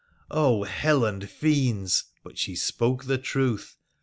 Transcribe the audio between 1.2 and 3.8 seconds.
fiends! But she spoke the truth.